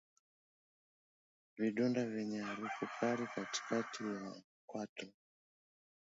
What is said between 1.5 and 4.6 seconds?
Vidonda vyenye harufu kali katikati ya